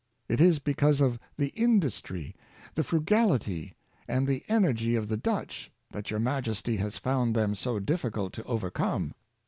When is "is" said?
0.41-0.57